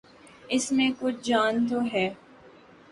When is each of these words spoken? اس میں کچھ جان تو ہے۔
اس 0.49 0.71
میں 0.71 0.89
کچھ 0.99 1.15
جان 1.23 1.67
تو 1.67 1.79
ہے۔ 1.93 2.09